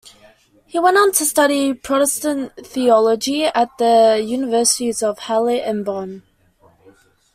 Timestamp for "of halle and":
5.03-5.85